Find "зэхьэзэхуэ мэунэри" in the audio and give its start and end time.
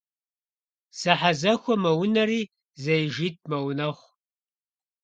0.99-2.41